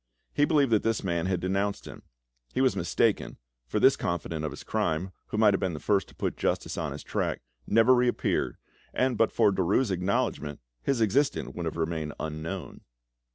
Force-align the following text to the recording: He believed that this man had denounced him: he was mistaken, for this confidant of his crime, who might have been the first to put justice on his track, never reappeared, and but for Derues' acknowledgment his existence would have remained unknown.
He 0.33 0.45
believed 0.45 0.71
that 0.71 0.81
this 0.81 1.03
man 1.03 1.27
had 1.27 1.39
denounced 1.39 1.85
him: 1.85 2.01
he 2.55 2.59
was 2.59 2.75
mistaken, 2.75 3.37
for 3.67 3.79
this 3.79 3.95
confidant 3.95 4.43
of 4.43 4.49
his 4.49 4.63
crime, 4.63 5.11
who 5.27 5.37
might 5.37 5.53
have 5.53 5.59
been 5.59 5.75
the 5.75 5.79
first 5.79 6.07
to 6.07 6.15
put 6.15 6.37
justice 6.37 6.75
on 6.75 6.91
his 6.91 7.03
track, 7.03 7.43
never 7.67 7.93
reappeared, 7.93 8.57
and 8.95 9.15
but 9.15 9.31
for 9.31 9.51
Derues' 9.51 9.91
acknowledgment 9.91 10.59
his 10.81 11.01
existence 11.01 11.51
would 11.53 11.65
have 11.67 11.77
remained 11.77 12.13
unknown. 12.19 12.81